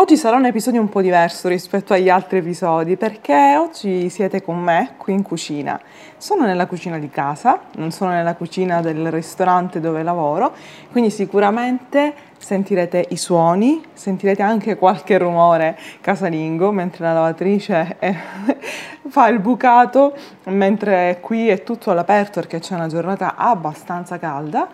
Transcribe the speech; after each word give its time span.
Oggi 0.00 0.16
sarà 0.16 0.36
un 0.36 0.44
episodio 0.44 0.80
un 0.80 0.88
po' 0.88 1.02
diverso 1.02 1.48
rispetto 1.48 1.92
agli 1.92 2.08
altri 2.08 2.38
episodi 2.38 2.96
perché 2.96 3.56
oggi 3.56 4.08
siete 4.10 4.44
con 4.44 4.56
me 4.56 4.94
qui 4.96 5.12
in 5.12 5.22
cucina. 5.22 5.78
Sono 6.16 6.44
nella 6.46 6.68
cucina 6.68 6.98
di 6.98 7.10
casa, 7.10 7.62
non 7.78 7.90
sono 7.90 8.12
nella 8.12 8.36
cucina 8.36 8.80
del 8.80 9.10
ristorante 9.10 9.80
dove 9.80 10.04
lavoro, 10.04 10.54
quindi 10.92 11.10
sicuramente 11.10 12.14
sentirete 12.38 13.06
i 13.08 13.16
suoni, 13.16 13.82
sentirete 13.92 14.40
anche 14.40 14.76
qualche 14.76 15.18
rumore 15.18 15.76
casalingo 16.00 16.70
mentre 16.70 17.04
la 17.04 17.14
lavatrice 17.14 17.96
è, 17.98 18.14
fa 19.08 19.26
il 19.26 19.40
bucato, 19.40 20.14
mentre 20.44 21.18
qui 21.20 21.48
è 21.48 21.64
tutto 21.64 21.90
all'aperto 21.90 22.38
perché 22.38 22.60
c'è 22.60 22.76
una 22.76 22.86
giornata 22.86 23.34
abbastanza 23.34 24.16
calda. 24.16 24.68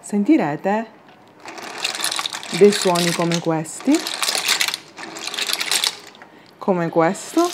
Sentirete 0.00 0.86
dei 2.58 2.70
suoni 2.70 3.10
come 3.12 3.38
questi 3.40 4.24
come 6.66 6.88
questo 6.88 7.48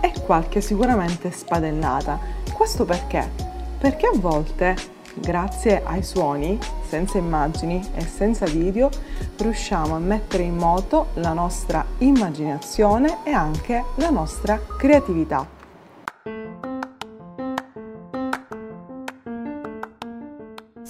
e 0.00 0.12
qualche 0.24 0.60
sicuramente 0.60 1.32
spadellata. 1.32 2.16
Questo 2.52 2.84
perché? 2.84 3.28
Perché 3.76 4.06
a 4.06 4.12
volte, 4.14 4.76
grazie 5.14 5.82
ai 5.82 6.04
suoni, 6.04 6.56
senza 6.86 7.18
immagini 7.18 7.84
e 7.96 8.02
senza 8.02 8.46
video, 8.46 8.88
riusciamo 9.36 9.96
a 9.96 9.98
mettere 9.98 10.44
in 10.44 10.54
moto 10.54 11.08
la 11.14 11.32
nostra 11.32 11.84
immaginazione 11.98 13.24
e 13.24 13.32
anche 13.32 13.82
la 13.96 14.10
nostra 14.10 14.60
creatività. 14.78 15.57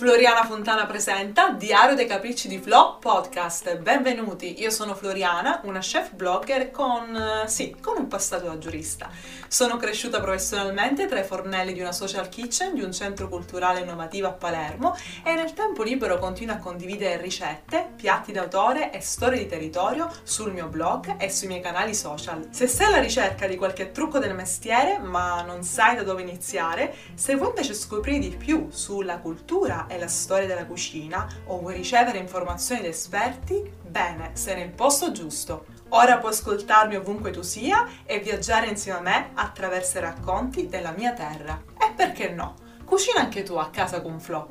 Floriana 0.08 0.46
Fontana 0.46 0.86
presenta 0.86 1.50
Diario 1.50 1.94
dei 1.94 2.06
Capricci 2.06 2.48
di 2.48 2.58
Flo 2.58 2.96
Podcast. 2.98 3.76
Benvenuti, 3.76 4.58
io 4.58 4.70
sono 4.70 4.94
Floriana, 4.94 5.60
una 5.64 5.80
chef 5.80 6.12
blogger 6.12 6.70
con, 6.70 7.14
eh, 7.14 7.46
sì, 7.46 7.76
con 7.78 7.98
un 7.98 8.08
passato 8.08 8.46
da 8.46 8.56
giurista. 8.56 9.10
Sono 9.48 9.76
cresciuta 9.76 10.18
professionalmente 10.18 11.04
tra 11.04 11.20
i 11.20 11.24
fornelli 11.24 11.74
di 11.74 11.82
una 11.82 11.92
social 11.92 12.30
kitchen 12.30 12.72
di 12.72 12.82
un 12.82 12.90
centro 12.90 13.28
culturale 13.28 13.80
innovativo 13.80 14.28
a 14.28 14.32
Palermo 14.32 14.96
e 15.22 15.34
nel 15.34 15.52
tempo 15.52 15.82
libero 15.82 16.18
continuo 16.18 16.54
a 16.54 16.58
condividere 16.58 17.20
ricette, 17.20 17.90
piatti 17.94 18.32
d'autore 18.32 18.90
e 18.90 19.02
storie 19.02 19.40
di 19.40 19.46
territorio 19.46 20.10
sul 20.22 20.54
mio 20.54 20.68
blog 20.68 21.16
e 21.18 21.28
sui 21.28 21.48
miei 21.48 21.60
canali 21.60 21.94
social. 21.94 22.48
Se 22.48 22.66
sei 22.66 22.86
alla 22.86 23.00
ricerca 23.00 23.46
di 23.46 23.56
qualche 23.56 23.92
trucco 23.92 24.18
del 24.18 24.34
mestiere 24.34 24.98
ma 25.00 25.42
non 25.42 25.62
sai 25.62 25.96
da 25.96 26.02
dove 26.02 26.22
iniziare, 26.22 26.94
se 27.12 27.34
vuoi 27.34 27.50
invece 27.50 27.74
scoprire 27.74 28.20
di 28.20 28.34
più 28.34 28.68
sulla 28.70 29.18
cultura 29.18 29.84
e 29.86 29.96
la 29.98 30.08
storia 30.08 30.46
della 30.46 30.66
cucina 30.66 31.26
o 31.46 31.58
vuoi 31.58 31.74
ricevere 31.74 32.18
informazioni 32.18 32.82
da 32.82 32.88
esperti, 32.88 33.62
bene, 33.82 34.30
sei 34.34 34.56
nel 34.56 34.70
posto 34.70 35.12
giusto. 35.12 35.66
Ora 35.90 36.18
puoi 36.18 36.32
ascoltarmi 36.32 36.96
ovunque 36.96 37.30
tu 37.30 37.42
sia 37.42 37.88
e 38.04 38.18
viaggiare 38.20 38.66
insieme 38.66 38.98
a 38.98 39.02
me 39.02 39.30
attraverso 39.34 39.98
i 39.98 40.02
racconti 40.02 40.68
della 40.68 40.92
mia 40.92 41.12
terra. 41.12 41.62
E 41.78 41.92
perché 41.94 42.28
no? 42.28 42.54
Cucina 42.84 43.20
anche 43.20 43.42
tu 43.42 43.54
a 43.54 43.70
casa 43.70 44.00
con 44.00 44.20
Flo. 44.20 44.48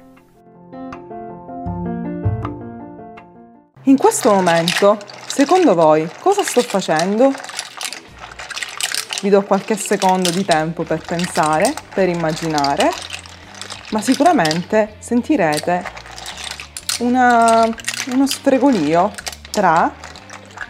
In 3.84 3.98
questo 3.98 4.34
momento, 4.34 4.98
secondo 5.28 5.74
voi, 5.74 6.10
cosa 6.20 6.44
sto 6.44 6.62
facendo? 6.62 7.32
Vi 9.22 9.30
do 9.30 9.44
qualche 9.44 9.78
secondo 9.78 10.30
di 10.30 10.44
tempo 10.44 10.84
per 10.84 11.04
pensare, 11.04 11.74
per 11.94 12.10
immaginare 12.10 12.92
ma 13.92 14.02
sicuramente 14.02 14.96
sentirete 15.00 15.84
una, 17.00 17.64
uno 18.12 18.28
sfregolio 18.28 19.12
tra, 19.52 19.94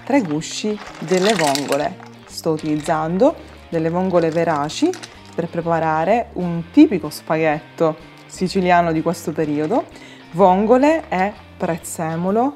i 0.10 0.22
gusci 0.22 0.78
delle 1.00 1.34
vongole. 1.34 1.98
Sto 2.26 2.52
utilizzando 2.52 3.36
delle 3.70 3.90
vongole 3.90 4.30
veraci 4.30 4.90
per 5.34 5.48
preparare 5.48 6.30
un 6.34 6.64
tipico 6.72 7.10
spaghetto 7.10 7.98
siciliano 8.26 8.92
di 8.92 9.02
questo 9.02 9.32
periodo, 9.32 9.86
vongole 10.32 11.04
e 11.10 11.34
prezzemolo 11.58 12.56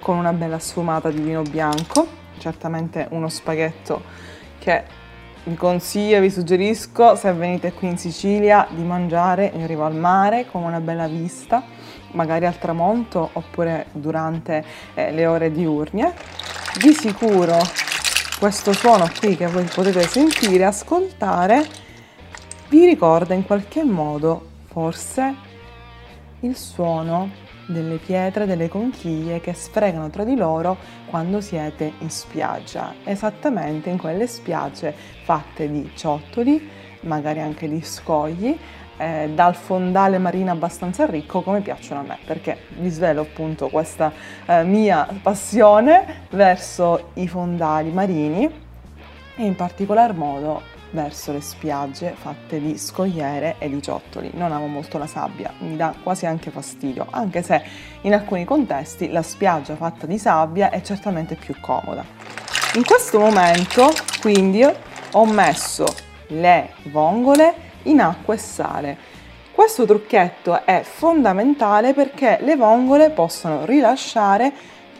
con 0.00 0.16
una 0.16 0.32
bella 0.32 0.58
sfumata 0.58 1.10
di 1.10 1.20
vino 1.20 1.42
bianco, 1.42 2.06
certamente 2.38 3.06
uno 3.10 3.28
spaghetto 3.28 4.02
che 4.58 4.84
vi 5.44 5.56
consiglio, 5.56 6.20
vi 6.20 6.30
suggerisco, 6.30 7.16
se 7.16 7.32
venite 7.32 7.72
qui 7.72 7.88
in 7.88 7.98
Sicilia, 7.98 8.66
di 8.70 8.82
mangiare 8.82 9.50
in 9.54 9.66
riva 9.66 9.86
al 9.86 9.96
mare 9.96 10.46
con 10.46 10.62
una 10.62 10.80
bella 10.80 11.08
vista, 11.08 11.64
magari 12.12 12.46
al 12.46 12.58
tramonto 12.58 13.30
oppure 13.32 13.86
durante 13.92 14.64
eh, 14.94 15.10
le 15.10 15.26
ore 15.26 15.50
diurne. 15.50 16.14
Di 16.80 16.92
sicuro 16.92 17.58
questo 18.38 18.72
suono 18.72 19.10
qui 19.18 19.36
che 19.36 19.46
voi 19.46 19.64
potete 19.64 20.02
sentire, 20.06 20.64
ascoltare, 20.64 21.66
vi 22.68 22.86
ricorda 22.86 23.34
in 23.34 23.44
qualche 23.44 23.84
modo 23.84 24.48
forse 24.66 25.34
il 26.40 26.56
suono 26.56 27.30
delle 27.66 27.96
pietre, 27.96 28.46
delle 28.46 28.68
conchiglie 28.68 29.40
che 29.40 29.54
sfregano 29.54 30.10
tra 30.10 30.24
di 30.24 30.36
loro 30.36 30.76
quando 31.06 31.40
siete 31.40 31.92
in 31.98 32.10
spiaggia, 32.10 32.94
esattamente 33.04 33.90
in 33.90 33.98
quelle 33.98 34.26
spiagge 34.26 34.94
fatte 35.22 35.70
di 35.70 35.90
ciottoli, 35.94 36.68
magari 37.00 37.40
anche 37.40 37.68
di 37.68 37.82
scogli, 37.82 38.56
eh, 38.96 39.30
dal 39.34 39.54
fondale 39.54 40.18
marino 40.18 40.50
abbastanza 40.50 41.06
ricco 41.06 41.42
come 41.42 41.60
piacciono 41.60 42.00
a 42.00 42.04
me, 42.04 42.18
perché 42.24 42.58
vi 42.78 42.88
svelo 42.88 43.22
appunto 43.22 43.68
questa 43.68 44.12
eh, 44.46 44.62
mia 44.64 45.08
passione 45.20 46.26
verso 46.30 47.10
i 47.14 47.26
fondali 47.26 47.90
marini 47.90 48.44
e 49.34 49.44
in 49.44 49.56
particolar 49.56 50.14
modo 50.14 50.71
verso 50.92 51.32
le 51.32 51.40
spiagge 51.40 52.14
fatte 52.16 52.60
di 52.60 52.78
scogliere 52.78 53.56
e 53.58 53.68
di 53.68 53.82
ciottoli. 53.82 54.30
Non 54.34 54.52
amo 54.52 54.66
molto 54.66 54.98
la 54.98 55.06
sabbia, 55.06 55.52
mi 55.58 55.76
dà 55.76 55.94
quasi 56.02 56.26
anche 56.26 56.50
fastidio, 56.50 57.06
anche 57.10 57.42
se 57.42 57.62
in 58.02 58.14
alcuni 58.14 58.44
contesti 58.44 59.10
la 59.10 59.22
spiaggia 59.22 59.76
fatta 59.76 60.06
di 60.06 60.18
sabbia 60.18 60.70
è 60.70 60.80
certamente 60.80 61.34
più 61.34 61.54
comoda. 61.60 62.04
In 62.74 62.84
questo 62.84 63.18
momento 63.18 63.92
quindi 64.20 64.64
ho 64.64 65.26
messo 65.26 65.84
le 66.28 66.70
vongole 66.84 67.54
in 67.84 68.00
acqua 68.00 68.34
e 68.34 68.38
sale. 68.38 68.96
Questo 69.52 69.84
trucchetto 69.84 70.64
è 70.64 70.82
fondamentale 70.82 71.92
perché 71.92 72.38
le 72.40 72.56
vongole 72.56 73.10
possono 73.10 73.66
rilasciare 73.66 74.52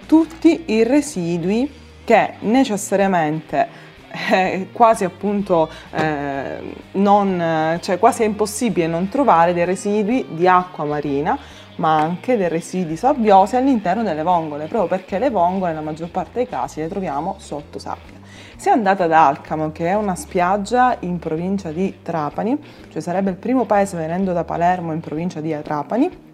tutti 0.05 0.65
i 0.67 0.83
residui 0.83 1.81
che 2.05 2.35
necessariamente 2.41 3.91
è 4.13 4.67
quasi 4.73 5.05
appunto 5.05 5.71
eh, 5.93 6.75
non, 6.93 7.79
cioè 7.81 7.99
quasi 7.99 8.23
è 8.23 8.27
impossibile 8.27 8.87
non 8.87 9.09
trovare 9.09 9.55
dei 9.55 9.65
residui 9.65 10.27
di 10.31 10.47
acqua 10.47 10.85
marina 10.85 11.39
ma 11.77 11.99
anche 11.99 12.37
dei 12.37 12.49
residui 12.49 12.97
sabbiosi 12.97 13.57
all'interno 13.57 14.03
delle 14.03 14.23
vongole, 14.23 14.67
proprio 14.67 14.89
perché 14.89 15.19
le 15.19 15.31
vongole 15.31 15.71
nella 15.71 15.83
maggior 15.83 16.11
parte 16.11 16.33
dei 16.35 16.49
casi 16.49 16.81
le 16.81 16.89
troviamo 16.89 17.37
sotto 17.39 17.79
sabbia. 17.79 18.21
Se 18.57 18.71
andate 18.71 19.03
ad 19.05 19.13
Alcamo, 19.13 19.73
che 19.73 19.89
è 19.89 19.95
una 19.95 20.15
spiaggia 20.15 20.97
in 21.01 21.19
provincia 21.19 21.73
di 21.73 21.99
Trapani, 22.03 22.57
cioè 22.91 23.01
sarebbe 23.01 23.31
il 23.31 23.37
primo 23.37 23.65
paese 23.65 23.97
venendo 23.97 24.33
da 24.33 24.45
Palermo 24.45 24.93
in 24.93 25.01
provincia 25.01 25.41
di 25.41 25.57
Trapani, 25.63 26.32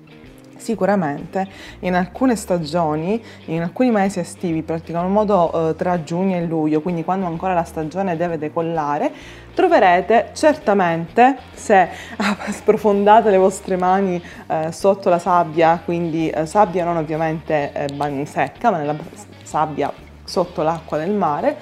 Sicuramente 0.59 1.47
in 1.81 1.95
alcune 1.95 2.37
stagioni, 2.37 3.23
in 3.47 3.63
alcuni 3.63 3.91
mesi 3.91 4.19
estivi, 4.19 4.63
praticamente 4.63 5.13
modo 5.13 5.71
eh, 5.71 5.77
tra 5.77 6.03
giugno 6.03 6.37
e 6.37 6.45
luglio, 6.45 6.81
quindi 6.81 7.05
quando 7.05 7.27
ancora 7.27 7.55
la 7.55 7.65
stagione 7.65 8.17
deve 8.17 8.39
decollare, 8.39 9.11
troverete 9.55 10.31
certamente, 10.35 11.37
se 11.55 11.89
sprofondate 12.51 13.31
le 13.31 13.39
vostre 13.39 13.77
mani 13.77 14.23
eh, 14.47 14.71
sotto 14.73 15.09
la 15.09 15.19
sabbia, 15.19 15.81
quindi 15.85 16.29
eh, 16.29 16.45
sabbia 16.45 16.85
non 16.85 16.97
ovviamente 16.97 17.73
eh, 17.73 18.27
secca, 18.27 18.71
ma 18.71 18.79
nella 18.79 18.97
sabbia 19.43 19.93
sotto 20.25 20.63
l'acqua 20.63 20.99
del 20.99 21.13
mare, 21.13 21.57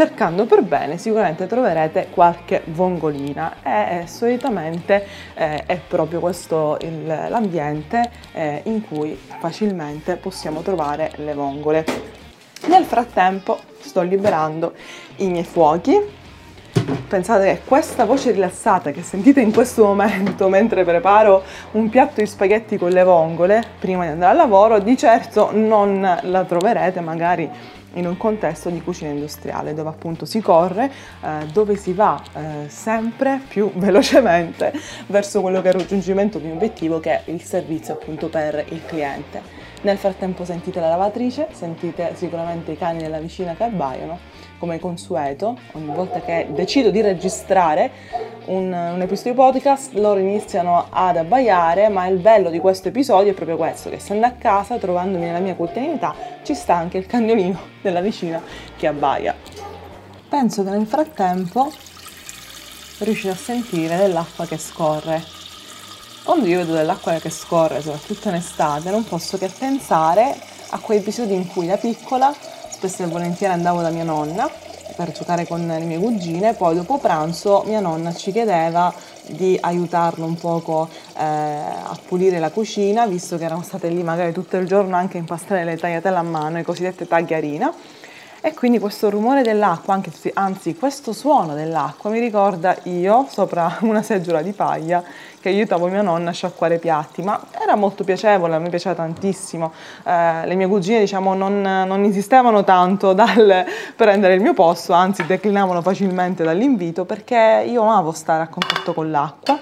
cercando 0.00 0.46
per 0.46 0.62
bene 0.62 0.96
sicuramente 0.96 1.46
troverete 1.46 2.06
qualche 2.08 2.62
vongolina 2.68 3.56
e, 3.62 3.98
e 3.98 4.06
solitamente 4.06 5.06
eh, 5.34 5.66
è 5.66 5.78
proprio 5.86 6.20
questo 6.20 6.78
l'ambiente 7.04 8.10
eh, 8.32 8.62
in 8.64 8.80
cui 8.88 9.14
facilmente 9.14 10.16
possiamo 10.16 10.62
trovare 10.62 11.12
le 11.16 11.34
vongole. 11.34 11.84
Nel 12.68 12.84
frattempo 12.84 13.58
sto 13.80 14.00
liberando 14.00 14.72
i 15.16 15.28
miei 15.28 15.44
fuochi. 15.44 16.18
Pensate 16.90 17.44
che 17.44 17.60
questa 17.64 18.04
voce 18.04 18.32
rilassata 18.32 18.90
che 18.90 19.02
sentite 19.02 19.40
in 19.40 19.52
questo 19.52 19.84
momento 19.84 20.48
mentre 20.50 20.84
preparo 20.84 21.42
un 21.72 21.88
piatto 21.88 22.20
di 22.20 22.26
spaghetti 22.26 22.78
con 22.78 22.90
le 22.90 23.04
vongole 23.04 23.62
prima 23.78 24.04
di 24.04 24.10
andare 24.10 24.32
al 24.32 24.36
lavoro, 24.36 24.80
di 24.80 24.96
certo 24.96 25.50
non 25.52 26.18
la 26.22 26.44
troverete 26.44 27.00
magari 27.00 27.48
in 27.94 28.06
un 28.06 28.16
contesto 28.16 28.70
di 28.70 28.80
cucina 28.82 29.10
industriale 29.10 29.74
dove 29.74 29.88
appunto 29.88 30.24
si 30.24 30.40
corre, 30.40 30.90
eh, 31.22 31.46
dove 31.52 31.76
si 31.76 31.92
va 31.92 32.20
eh, 32.32 32.68
sempre 32.68 33.40
più 33.46 33.70
velocemente 33.76 34.72
verso 35.06 35.40
quello 35.40 35.60
che 35.62 35.70
è 35.70 35.72
il 35.72 35.80
raggiungimento 35.80 36.38
di 36.38 36.46
un 36.46 36.52
obiettivo 36.52 36.98
che 36.98 37.24
è 37.24 37.30
il 37.30 37.42
servizio 37.42 37.94
appunto 37.94 38.28
per 38.28 38.64
il 38.68 38.84
cliente. 38.84 39.42
Nel 39.82 39.96
frattempo 39.96 40.44
sentite 40.44 40.80
la 40.80 40.88
lavatrice, 40.88 41.48
sentite 41.52 42.12
sicuramente 42.14 42.72
i 42.72 42.76
cani 42.76 42.98
della 42.98 43.18
vicina 43.18 43.54
che 43.54 43.64
abbaiano, 43.64 44.18
come 44.60 44.78
consueto, 44.78 45.58
ogni 45.72 45.92
volta 45.92 46.20
che 46.20 46.46
decido 46.50 46.90
di 46.90 47.00
registrare 47.00 47.90
un, 48.44 48.66
un, 48.72 49.00
episodio 49.00 49.34
podcast 49.34 49.94
loro 49.94 50.20
iniziano 50.20 50.86
ad 50.90 51.16
abbaiare, 51.16 51.88
ma 51.88 52.06
il 52.06 52.18
bello 52.18 52.50
di 52.50 52.60
questo 52.60 52.88
episodio 52.88 53.32
è 53.32 53.34
proprio 53.34 53.56
questo, 53.56 53.88
che 53.88 53.96
essendo 53.96 54.26
a 54.26 54.32
casa, 54.32 54.76
trovandomi 54.76 55.24
nella 55.24 55.40
mia 55.40 55.54
quotidianità, 55.54 56.14
ci 56.42 56.54
sta 56.54 56.74
anche 56.74 56.98
il 56.98 57.06
cagnolino 57.06 57.58
della 57.82 58.00
vicina 58.00 58.40
che 58.76 58.86
abbaia. 58.86 59.34
Penso 60.28 60.62
che 60.62 60.70
nel 60.70 60.86
frattempo 60.86 61.72
riuscite 62.98 63.32
a 63.32 63.36
sentire 63.36 63.96
dell'acqua 63.96 64.46
che 64.46 64.58
scorre 64.58 65.38
quando 66.22 66.46
io 66.46 66.58
vedo 66.58 66.74
dell'acqua 66.74 67.14
che 67.14 67.30
scorre, 67.30 67.80
soprattutto 67.80 68.28
in 68.28 68.34
estate, 68.34 68.90
non 68.90 69.04
posso 69.04 69.38
che 69.38 69.48
pensare 69.48 70.36
a 70.70 70.78
quei 70.78 70.98
episodi 70.98 71.34
in 71.34 71.46
cui 71.46 71.66
da 71.66 71.76
piccola 71.76 72.32
spesso 72.80 73.02
e 73.02 73.06
volentieri 73.06 73.52
andavo 73.52 73.82
da 73.82 73.90
mia 73.90 74.04
nonna 74.04 74.50
per 74.96 75.12
giocare 75.12 75.46
con 75.46 75.66
le 75.66 75.80
mie 75.80 75.98
cugine, 75.98 76.54
poi 76.54 76.74
dopo 76.74 76.96
pranzo 76.96 77.62
mia 77.66 77.78
nonna 77.78 78.14
ci 78.14 78.32
chiedeva 78.32 78.92
di 79.26 79.58
aiutarlo 79.60 80.24
un 80.24 80.36
poco 80.36 80.88
eh, 81.18 81.22
a 81.22 81.98
pulire 82.06 82.38
la 82.38 82.50
cucina, 82.50 83.06
visto 83.06 83.36
che 83.36 83.44
erano 83.44 83.62
state 83.62 83.88
lì 83.88 84.02
magari 84.02 84.32
tutto 84.32 84.56
il 84.56 84.66
giorno 84.66 84.96
anche 84.96 85.18
a 85.18 85.20
impastare 85.20 85.62
le 85.64 85.76
tagliatelle 85.76 86.16
a 86.16 86.22
mano, 86.22 86.56
le 86.56 86.64
cosiddette 86.64 87.06
tagliarina. 87.06 87.70
E 88.42 88.54
quindi 88.54 88.78
questo 88.78 89.10
rumore 89.10 89.42
dell'acqua, 89.42 90.00
anzi 90.32 90.74
questo 90.74 91.12
suono 91.12 91.52
dell'acqua 91.52 92.08
mi 92.08 92.20
ricorda 92.20 92.74
io 92.84 93.26
sopra 93.28 93.76
una 93.82 94.00
seggiola 94.00 94.40
di 94.40 94.52
paglia 94.52 95.04
che 95.38 95.50
aiutavo 95.50 95.88
mia 95.88 96.00
nonna 96.00 96.30
a 96.30 96.32
sciacquare 96.32 96.76
i 96.76 96.78
piatti, 96.78 97.20
ma 97.20 97.38
era 97.50 97.76
molto 97.76 98.02
piacevole, 98.02 98.58
me 98.58 98.70
piaceva 98.70 98.94
tantissimo. 98.94 99.72
Eh, 100.04 100.46
le 100.46 100.54
mie 100.54 100.66
cugine 100.68 101.00
diciamo 101.00 101.34
non, 101.34 101.60
non 101.60 102.02
insistevano 102.02 102.64
tanto 102.64 103.12
dal 103.14 103.66
prendere 103.94 104.34
il 104.34 104.40
mio 104.40 104.54
posto, 104.54 104.94
anzi 104.94 105.26
declinavano 105.26 105.82
facilmente 105.82 106.42
dall'invito 106.42 107.04
perché 107.04 107.64
io 107.66 107.82
amavo 107.82 108.12
stare 108.12 108.42
a 108.42 108.48
contatto 108.48 108.94
con 108.94 109.10
l'acqua 109.10 109.58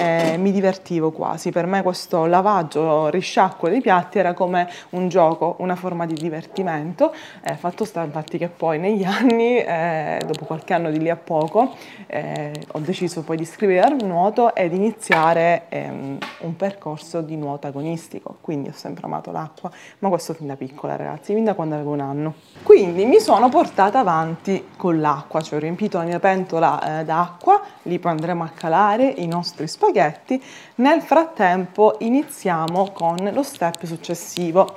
eh, 0.00 0.38
mi 0.38 0.50
divertivo 0.50 1.10
quasi. 1.10 1.50
Per 1.50 1.66
me 1.66 1.82
questo 1.82 2.24
lavaggio, 2.24 3.08
risciacquo 3.08 3.68
dei 3.68 3.82
piatti 3.82 4.18
era 4.18 4.32
come 4.32 4.66
un 4.90 5.08
gioco, 5.08 5.56
una 5.58 5.76
forma 5.76 6.06
di 6.06 6.14
divertimento. 6.14 7.12
Eh, 7.42 7.54
fatto 7.54 7.84
sta 7.84 8.02
infatti 8.02 8.38
che 8.38 8.48
poi 8.48 8.78
negli 8.78 9.04
anni, 9.04 9.58
eh, 9.58 10.22
dopo 10.26 10.46
qualche 10.46 10.72
anno 10.72 10.90
di 10.90 10.98
lì 10.98 11.10
a 11.10 11.16
poco, 11.16 11.74
eh, 12.06 12.52
ho 12.72 12.78
deciso 12.78 13.22
poi 13.22 13.36
di 13.36 13.42
iscrivere 13.42 13.86
al 13.86 14.02
nuoto 14.02 14.54
ed 14.54 14.72
iniziare 14.72 15.64
ehm, 15.68 16.16
un 16.40 16.56
percorso 16.56 17.20
di 17.20 17.36
nuoto 17.36 17.66
agonistico. 17.66 18.36
Quindi 18.40 18.70
ho 18.70 18.74
sempre 18.74 19.04
amato 19.04 19.30
l'acqua, 19.30 19.70
ma 19.98 20.08
questo 20.08 20.32
fin 20.32 20.46
da 20.46 20.56
piccola 20.56 20.96
ragazzi, 20.96 21.34
fin 21.34 21.44
da 21.44 21.52
quando 21.52 21.74
avevo 21.74 21.92
un 21.92 22.00
anno. 22.00 22.34
Quindi 22.62 23.04
mi 23.04 23.20
sono 23.20 23.50
portata 23.50 23.98
avanti 23.98 24.68
con 24.76 24.98
l'acqua, 24.98 25.42
cioè 25.42 25.58
ho 25.58 25.60
riempito 25.60 25.98
la 25.98 26.04
mia 26.04 26.20
pentola 26.20 27.00
eh, 27.00 27.04
d'acqua, 27.04 27.60
lì 27.82 27.98
poi 27.98 28.12
andremo 28.12 28.44
a 28.44 28.48
calare 28.48 29.04
i 29.04 29.26
nostri 29.26 29.68
spaghetti 29.68 29.88
spaghetti, 29.90 30.42
nel 30.76 31.02
frattempo 31.02 31.96
iniziamo 31.98 32.92
con 32.92 33.16
lo 33.32 33.42
step 33.42 33.84
successivo. 33.84 34.76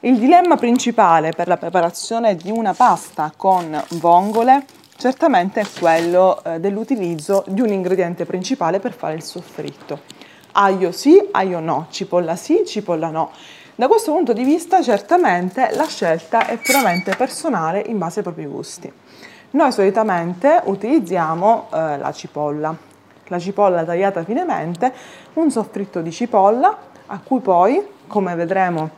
Il 0.00 0.18
dilemma 0.18 0.56
principale 0.56 1.32
per 1.32 1.48
la 1.48 1.56
preparazione 1.56 2.34
di 2.34 2.50
una 2.50 2.72
pasta 2.72 3.32
con 3.36 3.80
vongole 4.00 4.64
certamente 4.96 5.60
è 5.60 5.66
quello 5.78 6.42
eh, 6.42 6.60
dell'utilizzo 6.60 7.44
di 7.46 7.60
un 7.60 7.68
ingrediente 7.68 8.24
principale 8.24 8.80
per 8.80 8.92
fare 8.94 9.14
il 9.14 9.22
soffritto. 9.22 10.00
Aglio 10.52 10.92
sì, 10.92 11.28
aglio 11.30 11.60
no, 11.60 11.86
cipolla 11.90 12.34
sì, 12.34 12.62
cipolla 12.66 13.10
no. 13.10 13.30
Da 13.74 13.86
questo 13.86 14.12
punto 14.12 14.32
di 14.32 14.42
vista 14.42 14.82
certamente 14.82 15.70
la 15.74 15.86
scelta 15.86 16.46
è 16.46 16.56
puramente 16.56 17.14
personale 17.14 17.84
in 17.86 17.98
base 17.98 18.20
ai 18.20 18.24
propri 18.24 18.46
gusti. 18.46 18.92
Noi 19.50 19.72
solitamente 19.72 20.60
utilizziamo 20.64 21.68
eh, 21.72 21.98
la 21.98 22.12
cipolla, 22.12 22.76
la 23.28 23.38
cipolla 23.38 23.84
tagliata 23.84 24.24
finemente, 24.24 24.92
un 25.34 25.50
soffritto 25.50 26.00
di 26.00 26.10
cipolla 26.10 26.76
a 27.06 27.20
cui 27.22 27.40
poi, 27.40 27.86
come 28.06 28.34
vedremo, 28.34 28.90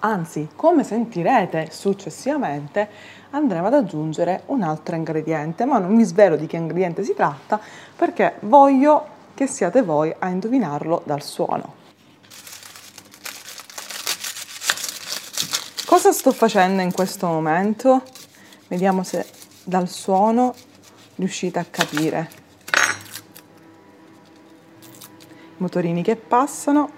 anzi 0.00 0.50
come 0.54 0.84
sentirete 0.84 1.68
successivamente, 1.70 2.88
andremo 3.30 3.66
ad 3.66 3.74
aggiungere 3.74 4.42
un 4.46 4.62
altro 4.62 4.96
ingrediente, 4.96 5.64
ma 5.64 5.78
non 5.78 5.96
vi 5.96 6.04
svelo 6.04 6.36
di 6.36 6.46
che 6.46 6.56
ingrediente 6.56 7.02
si 7.02 7.14
tratta 7.14 7.60
perché 7.96 8.36
voglio 8.40 9.16
che 9.34 9.46
siate 9.46 9.82
voi 9.82 10.14
a 10.18 10.28
indovinarlo 10.28 11.02
dal 11.04 11.22
suono. 11.22 11.74
Cosa 15.86 16.12
sto 16.12 16.32
facendo 16.32 16.82
in 16.82 16.92
questo 16.92 17.26
momento? 17.26 18.02
Vediamo 18.68 19.02
se 19.02 19.26
dal 19.64 19.88
suono 19.88 20.54
riuscite 21.16 21.58
a 21.58 21.64
capire. 21.68 22.47
Motorini 25.58 26.02
che 26.02 26.16
passano, 26.16 26.90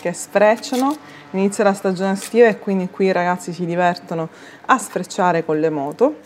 che 0.00 0.12
sfrecciano. 0.12 0.96
Inizia 1.30 1.64
la 1.64 1.72
stagione 1.72 2.12
estiva 2.12 2.48
e 2.48 2.58
quindi 2.58 2.90
qui 2.90 3.06
i 3.06 3.12
ragazzi 3.12 3.52
si 3.52 3.64
divertono 3.64 4.28
a 4.66 4.78
sfrecciare 4.78 5.44
con 5.44 5.58
le 5.58 5.70
moto. 5.70 6.16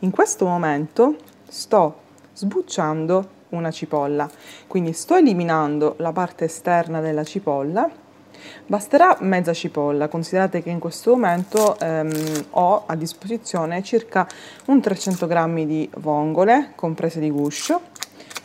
In 0.00 0.10
questo 0.10 0.46
momento 0.46 1.16
sto 1.48 2.00
sbucciando 2.32 3.34
una 3.50 3.70
cipolla, 3.70 4.28
quindi 4.66 4.92
sto 4.92 5.16
eliminando 5.16 5.94
la 5.98 6.12
parte 6.12 6.46
esterna 6.46 7.00
della 7.00 7.24
cipolla. 7.24 7.88
Basterà 8.66 9.16
mezza 9.20 9.52
cipolla, 9.52 10.08
considerate 10.08 10.62
che 10.62 10.70
in 10.70 10.78
questo 10.78 11.10
momento 11.10 11.78
ehm, 11.78 12.46
ho 12.50 12.84
a 12.86 12.94
disposizione 12.94 13.82
circa 13.82 14.26
un 14.66 14.80
300 14.80 15.26
g 15.26 15.64
di 15.64 15.90
vongole, 15.96 16.72
comprese 16.74 17.20
di 17.20 17.30
guscio, 17.30 17.80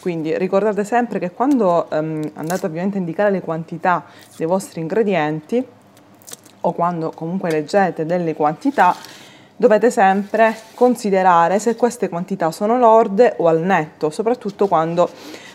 quindi 0.02 0.36
ricordate 0.36 0.84
sempre 0.84 1.20
che 1.20 1.32
quando 1.32 1.88
um, 1.92 2.22
andate 2.34 2.66
ovviamente 2.66 2.98
a 2.98 3.00
indicare 3.00 3.30
le 3.30 3.42
quantità 3.42 4.04
dei 4.36 4.48
vostri 4.48 4.82
ingredienti 4.82 5.64
o 6.62 6.74
quando 6.74 7.12
comunque 7.12 7.52
leggete 7.52 8.06
delle 8.06 8.34
quantità, 8.34 8.96
dovete 9.56 9.92
sempre 9.92 10.56
considerare 10.74 11.60
se 11.60 11.76
queste 11.76 12.10
quantità 12.10 12.52
sono 12.52 12.80
lorde 12.80 13.36
o 13.38 13.48
al 13.48 13.62
netto, 13.62 14.10
soprattutto 14.10 14.68
quando 14.68 15.08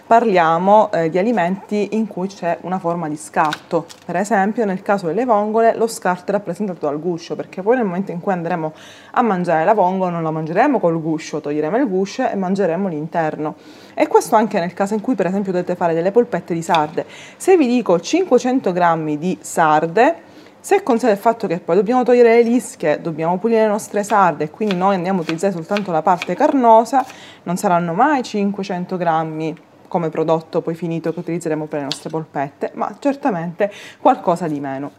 parliamo 0.07 0.91
eh, 0.93 1.11
di 1.11 1.19
alimenti 1.19 1.89
in 1.93 2.07
cui 2.07 2.29
c'è 2.29 2.59
una 2.61 2.79
forma 2.79 3.09
di 3.09 3.17
scarto. 3.17 3.87
Per 4.05 4.15
esempio, 4.15 4.65
nel 4.65 4.81
caso 4.81 5.07
delle 5.07 5.25
vongole, 5.25 5.75
lo 5.75 5.89
scarto 5.89 6.31
è 6.31 6.35
rappresentato 6.35 6.87
dal 6.87 7.01
guscio, 7.01 7.35
perché 7.35 7.61
poi 7.61 7.77
nel 7.77 7.85
momento 7.85 8.13
in 8.13 8.21
cui 8.21 8.33
andremo 8.33 8.73
a 9.13 9.23
mangiare 9.23 9.65
la 9.65 9.75
vongola 9.75 10.13
non 10.13 10.23
la 10.23 10.31
mangeremo 10.31 10.79
col 10.79 11.01
guscio, 11.01 11.41
toglieremo 11.41 11.77
il 11.77 11.89
guscio 11.89 12.29
e 12.29 12.37
mangeremo 12.37 12.87
l'interno. 12.87 13.57
E 13.95 14.07
questo 14.07 14.37
anche 14.37 14.61
nel 14.61 14.75
caso 14.75 14.95
in 14.95 15.01
cui, 15.01 15.17
per 15.17 15.27
esempio, 15.27 15.51
dovete 15.51 15.75
fare 15.75 15.93
delle 15.93 16.13
polpette 16.13 16.55
di 16.55 16.63
sarde. 16.63 17.05
Se 17.37 17.57
vi 17.57 17.67
dico 17.67 17.99
500 17.99 18.73
g 18.73 19.17
di 19.17 19.37
sarde, 19.41 20.23
se 20.61 20.83
considerate 20.83 21.21
il 21.21 21.25
fatto 21.25 21.47
che 21.47 21.59
poi 21.59 21.77
dobbiamo 21.77 22.05
togliere 22.05 22.37
le 22.37 22.43
lische, 22.43 23.01
dobbiamo 23.01 23.39
pulire 23.39 23.63
le 23.63 23.69
nostre 23.69 24.03
sarde 24.03 24.45
e 24.45 24.51
quindi 24.51 24.75
noi 24.75 24.97
andiamo 24.97 25.21
a 25.21 25.23
utilizzare 25.23 25.53
soltanto 25.53 25.91
la 25.93 26.03
parte 26.03 26.35
carnosa, 26.35 27.05
non 27.45 27.57
saranno 27.57 27.93
mai 27.93 28.23
500 28.23 28.97
grammi 28.97 29.57
come 29.89 30.09
prodotto 30.09 30.61
poi 30.61 30.75
finito 30.75 31.13
che 31.13 31.19
utilizzeremo 31.21 31.67
per 31.67 31.79
le 31.81 31.85
nostre 31.85 32.11
polpette, 32.11 32.71
ma 32.75 32.95
certamente 32.99 33.73
qualcosa 34.01 34.47
di 34.49 34.61
meno. 34.61 34.93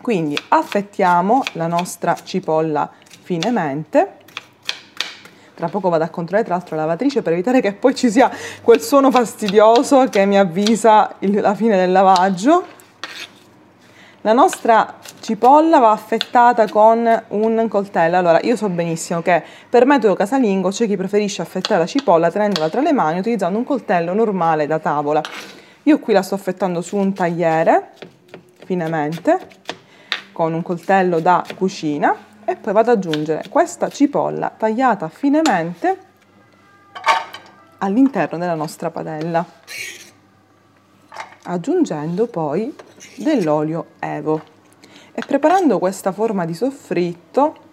Quindi 0.00 0.36
affettiamo 0.48 1.42
la 1.52 1.68
nostra 1.68 2.16
cipolla 2.22 2.90
finemente. 3.22 4.20
Tra 5.54 5.68
poco 5.68 5.88
vado 5.88 6.02
a 6.02 6.08
controllare 6.08 6.44
tra 6.44 6.56
l'altro 6.56 6.74
la 6.74 6.82
lavatrice 6.82 7.22
per 7.22 7.34
evitare 7.34 7.60
che 7.60 7.72
poi 7.72 7.94
ci 7.94 8.10
sia 8.10 8.30
quel 8.62 8.80
suono 8.80 9.10
fastidioso 9.12 10.08
che 10.08 10.26
mi 10.26 10.38
avvisa 10.38 11.14
il, 11.20 11.40
la 11.40 11.54
fine 11.54 11.76
del 11.76 11.92
lavaggio. 11.92 12.80
La 14.24 14.32
nostra 14.32 14.98
cipolla 15.18 15.80
va 15.80 15.90
affettata 15.90 16.68
con 16.68 17.24
un 17.28 17.66
coltello. 17.68 18.16
Allora, 18.16 18.38
io 18.42 18.54
so 18.54 18.68
benissimo 18.68 19.20
che 19.20 19.42
per 19.68 19.84
metodo 19.84 20.14
casalingo 20.14 20.68
c'è 20.68 20.86
chi 20.86 20.96
preferisce 20.96 21.42
affettare 21.42 21.80
la 21.80 21.86
cipolla 21.86 22.30
tenendola 22.30 22.68
tra 22.68 22.80
le 22.80 22.92
mani 22.92 23.18
utilizzando 23.18 23.58
un 23.58 23.64
coltello 23.64 24.14
normale 24.14 24.68
da 24.68 24.78
tavola. 24.78 25.20
Io 25.84 25.98
qui 25.98 26.12
la 26.12 26.22
sto 26.22 26.36
affettando 26.36 26.82
su 26.82 26.96
un 26.96 27.12
tagliere, 27.12 27.94
finemente, 28.64 29.40
con 30.30 30.52
un 30.54 30.62
coltello 30.62 31.18
da 31.18 31.44
cucina 31.56 32.14
e 32.44 32.54
poi 32.54 32.72
vado 32.72 32.92
ad 32.92 32.98
aggiungere 32.98 33.42
questa 33.48 33.88
cipolla 33.88 34.52
tagliata 34.56 35.08
finemente 35.08 35.98
all'interno 37.78 38.38
della 38.38 38.54
nostra 38.54 38.90
padella 38.90 39.44
aggiungendo 41.44 42.28
poi 42.28 42.72
dell'olio 43.16 43.86
evo 43.98 44.40
e 45.12 45.22
preparando 45.26 45.78
questa 45.78 46.12
forma 46.12 46.44
di 46.44 46.54
soffritto 46.54 47.70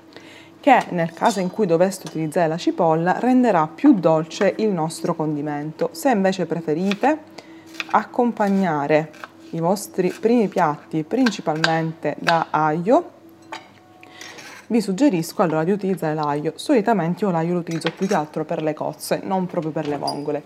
che 0.60 0.86
nel 0.90 1.14
caso 1.14 1.40
in 1.40 1.50
cui 1.50 1.66
doveste 1.66 2.08
utilizzare 2.08 2.48
la 2.48 2.58
cipolla 2.58 3.20
renderà 3.20 3.68
più 3.68 3.94
dolce 3.94 4.56
il 4.58 4.70
nostro 4.70 5.16
condimento. 5.16 5.90
Se 5.94 6.10
invece 6.10 6.46
preferite 6.46 7.18
accompagnare 7.92 9.12
i 9.52 9.60
vostri 9.60 10.12
primi 10.12 10.48
piatti 10.48 11.04
principalmente 11.04 12.16
da 12.20 12.48
aglio, 12.50 13.18
vi 14.68 14.82
suggerisco 14.82 15.42
allora 15.42 15.64
di 15.64 15.72
utilizzare 15.72 16.14
l'aglio. 16.14 16.54
Solitamente 16.56 17.24
io 17.24 17.32
l'aglio 17.32 17.54
lo 17.54 17.60
utilizzo 17.60 17.92
più 17.96 18.06
che 18.06 18.14
altro 18.14 18.46
per 18.46 18.62
le 18.62 18.74
cozze, 18.74 19.22
non 19.24 19.48
proprio 19.48 19.72
per 19.72 19.88
le 19.88 19.98
vongole. 19.98 20.44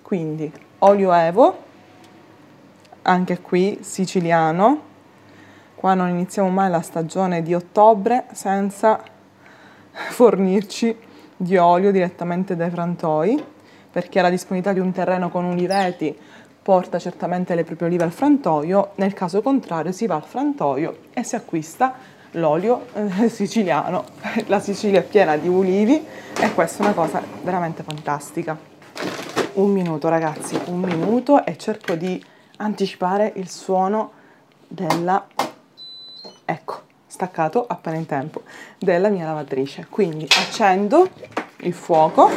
Quindi 0.00 0.50
olio 0.78 1.12
evo, 1.12 1.70
anche 3.02 3.40
qui 3.40 3.78
siciliano. 3.82 4.90
Qua 5.74 5.94
non 5.94 6.08
iniziamo 6.08 6.48
mai 6.48 6.70
la 6.70 6.80
stagione 6.80 7.42
di 7.42 7.54
ottobre 7.54 8.26
senza 8.32 9.02
fornirci 9.90 10.96
di 11.36 11.56
olio 11.56 11.90
direttamente 11.90 12.54
dai 12.54 12.70
frantoi, 12.70 13.42
perché 13.90 14.20
la 14.20 14.30
disponibilità 14.30 14.72
di 14.72 14.80
un 14.80 14.92
terreno 14.92 15.28
con 15.28 15.44
uliveti 15.44 16.16
porta 16.62 17.00
certamente 17.00 17.56
le 17.56 17.64
proprie 17.64 17.88
olive 17.88 18.04
al 18.04 18.12
frantoio, 18.12 18.92
nel 18.96 19.12
caso 19.14 19.42
contrario 19.42 19.90
si 19.90 20.06
va 20.06 20.14
al 20.14 20.24
frantoio 20.24 20.98
e 21.12 21.24
si 21.24 21.34
acquista 21.34 21.94
l'olio 22.32 22.86
eh, 22.94 23.28
siciliano. 23.30 24.04
La 24.46 24.60
Sicilia 24.60 25.00
è 25.00 25.04
piena 25.04 25.36
di 25.36 25.48
ulivi 25.48 26.04
e 26.38 26.54
questa 26.54 26.82
è 26.82 26.86
una 26.86 26.94
cosa 26.94 27.20
veramente 27.42 27.82
fantastica. 27.82 28.56
Un 29.54 29.70
minuto 29.70 30.08
ragazzi, 30.08 30.58
un 30.66 30.80
minuto 30.80 31.44
e 31.44 31.58
cerco 31.58 31.94
di 31.94 32.22
anticipare 32.58 33.32
il 33.36 33.48
suono 33.48 34.12
della... 34.68 35.26
ecco, 36.44 36.80
staccato 37.06 37.66
appena 37.66 37.96
in 37.96 38.06
tempo, 38.06 38.42
della 38.78 39.08
mia 39.08 39.26
lavatrice. 39.26 39.86
Quindi 39.88 40.24
accendo 40.24 41.08
il 41.58 41.74
fuoco 41.74 42.30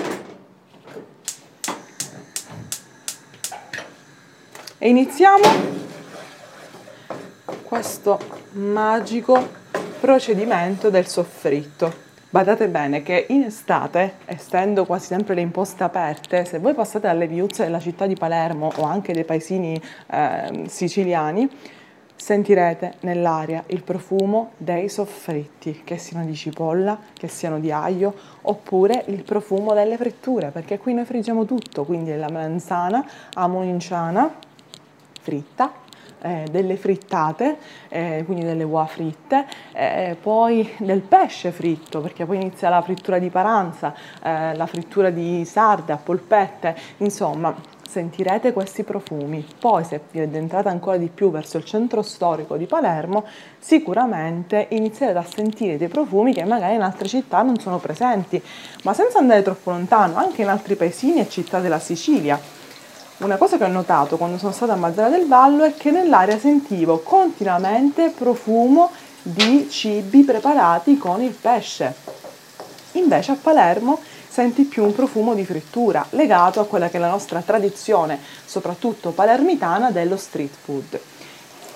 e 4.78 4.90
iniziamo 4.90 5.44
questo 7.64 8.20
magico 8.52 9.64
procedimento 10.00 10.90
del 10.90 11.08
soffritto. 11.08 12.05
Badate 12.36 12.68
bene 12.68 13.02
che 13.02 13.28
in 13.30 13.44
estate, 13.44 14.16
essendo 14.26 14.86
quasi 14.86 15.06
sempre 15.06 15.36
le 15.36 15.40
imposte 15.40 15.86
aperte, 15.86 16.44
se 16.44 16.60
voi 16.60 16.74
passate 16.74 17.08
dalle 17.08 17.28
viuzze 17.28 17.64
della 17.64 17.80
città 17.80 18.08
di 18.08 18.16
Palermo 18.16 18.74
o 18.76 18.84
anche 18.84 19.14
dei 19.14 19.24
paesini 19.24 19.82
eh, 20.12 20.64
siciliani, 20.68 21.50
sentirete 22.14 22.96
nell'aria 23.04 23.64
il 23.68 23.84
profumo 23.84 24.52
dei 24.58 24.90
soffritti, 24.90 25.84
che 25.86 25.98
siano 25.98 26.26
di 26.26 26.36
cipolla, 26.36 27.00
che 27.14 27.30
siano 27.30 27.58
di 27.58 27.72
aglio, 27.72 28.14
oppure 28.42 29.06
il 29.08 29.24
profumo 29.24 29.74
delle 29.74 29.96
fritture, 29.96 30.50
perché 30.50 30.78
qui 30.78 30.94
noi 30.94 31.06
friggiamo 31.06 31.46
tutto, 31.46 31.86
quindi 31.86 32.14
la 32.18 32.28
melanzana 32.28 33.10
amoninciana 33.36 34.30
fritta, 35.22 35.72
eh, 36.26 36.46
delle 36.50 36.76
frittate, 36.76 37.58
eh, 37.90 38.24
quindi 38.26 38.46
delle 38.46 38.64
uova 38.64 38.88
fritte, 38.88 39.46
eh, 39.74 40.18
poi 40.20 40.68
del 40.80 41.02
pesce 41.02 41.52
fritto, 41.52 42.02
perché 42.02 42.26
poi 42.26 42.38
inizia 42.38 42.70
la 42.70 42.82
frittura 42.82 43.20
di 43.20 43.30
paranza, 43.30 43.94
eh, 44.24 44.56
la 44.56 44.66
frittura 44.66 45.12
di 45.12 45.46
sarde 45.46 45.94
a 45.94 45.98
polpette, 45.98 46.76
insomma 46.98 47.54
sentirete 47.88 48.52
questi 48.52 48.84
profumi. 48.84 49.46
Poi 49.60 49.84
se 49.86 50.02
vi 50.12 50.20
addentrate 50.20 50.68
ancora 50.68 50.98
di 50.98 51.10
più 51.14 51.30
verso 51.30 51.58
il 51.58 51.64
centro 51.64 52.02
storico 52.02 52.58
di 52.58 52.66
Palermo, 52.66 53.24
sicuramente 53.60 54.66
inizierete 54.72 55.18
a 55.18 55.24
sentire 55.24 55.78
dei 55.78 55.88
profumi 55.88 56.34
che 56.34 56.44
magari 56.44 56.74
in 56.74 56.82
altre 56.82 57.08
città 57.08 57.44
non 57.44 57.58
sono 57.60 57.78
presenti, 57.78 58.42
ma 58.84 58.94
senza 58.94 59.20
andare 59.20 59.44
troppo 59.44 59.70
lontano, 59.70 60.16
anche 60.18 60.42
in 60.42 60.50
altri 60.50 60.76
paesini 60.76 61.20
e 61.20 61.30
città 61.30 61.60
della 61.60 61.80
Sicilia 61.80 62.64
una 63.18 63.38
cosa 63.38 63.58
che 63.58 63.64
ho 63.64 63.70
notato 63.70 64.18
quando 64.18 64.38
sono 64.38 64.52
stata 64.52 64.74
a 64.74 64.76
Mazzara 64.76 65.08
del 65.08 65.26
Vallo 65.26 65.64
è 65.64 65.74
che 65.74 65.90
nell'aria 65.90 66.38
sentivo 66.38 67.00
continuamente 67.00 68.10
profumo 68.10 68.92
di 69.22 69.70
cibi 69.70 70.24
preparati 70.24 70.98
con 70.98 71.22
il 71.22 71.32
pesce. 71.32 71.96
Invece 72.94 73.32
a 73.32 73.38
Palermo 73.42 74.00
senti 74.28 74.64
più 74.64 74.84
un 74.84 74.94
profumo 74.94 75.34
di 75.34 75.46
frittura 75.46 76.06
legato 76.10 76.60
a 76.60 76.66
quella 76.66 76.90
che 76.90 76.98
è 76.98 77.00
la 77.00 77.10
nostra 77.10 77.40
tradizione, 77.42 78.20
soprattutto 78.46 79.12
palermitana, 79.12 79.92
dello 79.92 80.18
street 80.18 80.54
food. 80.62 81.00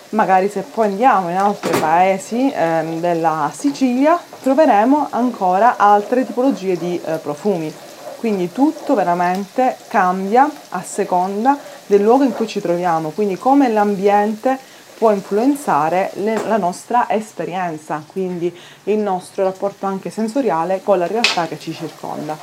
Magari 0.09 0.49
se 0.49 0.61
poi 0.61 0.87
andiamo 0.87 1.29
in 1.29 1.37
altri 1.37 1.79
paesi 1.79 2.51
eh, 2.51 2.97
della 2.99 3.49
Sicilia 3.55 4.19
troveremo 4.41 5.07
ancora 5.11 5.77
altre 5.77 6.25
tipologie 6.25 6.75
di 6.75 6.99
eh, 7.01 7.15
profumi 7.17 7.73
quindi 8.19 8.51
tutto 8.51 8.95
veramente 8.95 9.77
cambia 9.87 10.49
a 10.69 10.83
seconda 10.83 11.57
del 11.85 12.01
luogo 12.01 12.25
in 12.25 12.33
cui 12.33 12.47
ci 12.47 12.59
troviamo, 12.59 13.11
quindi 13.11 13.37
come 13.37 13.69
l'ambiente 13.69 14.59
può 14.97 15.11
influenzare 15.11 16.11
le, 16.15 16.45
la 16.45 16.57
nostra 16.57 17.09
esperienza, 17.09 18.03
quindi 18.05 18.53
il 18.83 18.97
nostro 18.97 19.45
rapporto 19.45 19.85
anche 19.85 20.09
sensoriale 20.09 20.81
con 20.83 20.99
la 20.99 21.07
realtà 21.07 21.47
che 21.47 21.57
ci 21.57 21.73
circonda. 21.73 22.37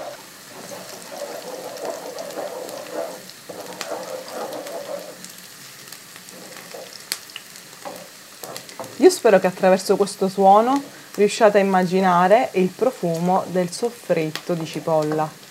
Io 8.97 9.11
spero 9.11 9.39
che 9.39 9.47
attraverso 9.47 9.97
questo 9.97 10.29
suono 10.29 10.83
riusciate 11.17 11.59
a 11.59 11.61
immaginare 11.61 12.49
il 12.53 12.69
profumo 12.69 13.45
del 13.49 13.71
soffritto 13.71 14.55
di 14.55 14.65
cipolla 14.65 15.46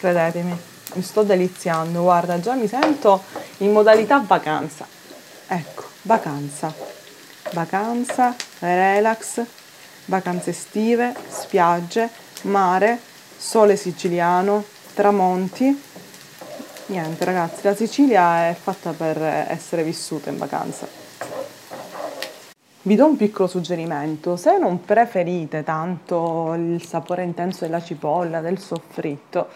credetemi, 0.00 0.58
mi 0.94 1.02
sto 1.02 1.22
deliziando, 1.22 2.00
guarda, 2.00 2.40
già 2.40 2.54
mi 2.54 2.66
sento 2.66 3.22
in 3.58 3.70
modalità 3.70 4.24
vacanza. 4.26 4.86
Ecco, 5.46 5.84
vacanza, 6.02 6.74
vacanza, 7.52 8.34
relax, 8.60 9.42
vacanze 10.06 10.50
estive, 10.50 11.14
spiagge, 11.28 12.08
mare, 12.42 12.98
sole 13.36 13.76
siciliano, 13.76 14.64
tramonti. 14.94 15.88
Niente 16.86 17.24
ragazzi, 17.24 17.60
la 17.62 17.74
Sicilia 17.74 18.48
è 18.48 18.56
fatta 18.58 18.92
per 18.92 19.22
essere 19.22 19.82
vissuta 19.82 20.30
in 20.30 20.38
vacanza. 20.38 20.88
Vi 22.82 22.96
do 22.96 23.04
un 23.04 23.16
piccolo 23.16 23.46
suggerimento, 23.46 24.36
se 24.36 24.56
non 24.56 24.82
preferite 24.82 25.62
tanto 25.62 26.54
il 26.54 26.82
sapore 26.82 27.22
intenso 27.22 27.66
della 27.66 27.82
cipolla, 27.82 28.40
del 28.40 28.58
soffritto, 28.58 29.48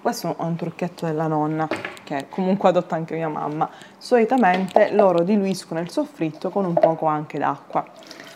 questo 0.00 0.28
è 0.28 0.42
un 0.42 0.56
trucchetto 0.56 1.06
della 1.06 1.26
nonna, 1.26 1.68
che 2.04 2.26
comunque 2.28 2.68
adotta 2.68 2.94
anche 2.94 3.14
mia 3.14 3.28
mamma. 3.28 3.68
Solitamente 3.98 4.90
loro 4.92 5.22
diluiscono 5.22 5.80
il 5.80 5.90
soffritto 5.90 6.50
con 6.50 6.64
un 6.64 6.74
poco 6.74 7.06
anche 7.06 7.38
d'acqua. 7.38 7.84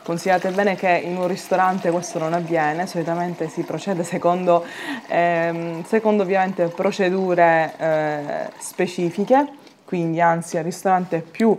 Considerate 0.02 0.50
bene 0.50 0.75
che 0.75 0.90
in 1.04 1.16
un 1.16 1.28
ristorante 1.28 1.90
questo 1.90 2.19
non 2.19 2.33
avviene, 2.33 2.88
solitamente 2.88 3.49
si 3.49 3.62
procede 3.62 4.02
secondo, 4.02 4.64
ehm, 5.07 5.85
secondo 5.85 6.25
ovviamente 6.25 6.66
procedure 6.66 7.73
eh, 7.78 8.50
specifiche, 8.59 9.47
quindi 9.85 10.21
anzi 10.21 10.57
al 10.57 10.64
ristorante 10.64 11.21
più, 11.21 11.57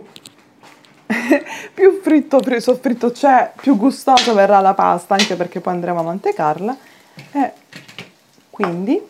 più 1.72 2.00
fritto, 2.02 2.40
più 2.40 2.60
soffritto 2.60 3.10
c'è, 3.10 3.52
più 3.56 3.78
gustoso 3.78 4.34
verrà 4.34 4.60
la 4.60 4.74
pasta, 4.74 5.14
anche 5.14 5.36
perché 5.36 5.60
poi 5.60 5.72
andremo 5.72 6.00
a 6.00 6.02
mantecarla. 6.02 6.76
E 7.32 7.52
quindi 8.50 9.00